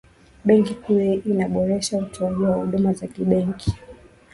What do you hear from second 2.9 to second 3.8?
za kibenki